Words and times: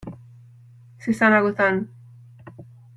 Se 1.01 1.11
están 1.11 1.31
agotando. 1.33 1.91